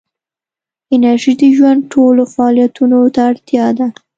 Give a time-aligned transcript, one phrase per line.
[0.93, 3.87] انرژي د ژوند ټولو فعالیتونو ته اړتیا ده.